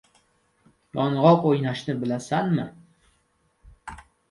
Yong‘oq 0.99 1.45
o‘ynashni 1.51 1.95
bilasanmi? 2.01 2.67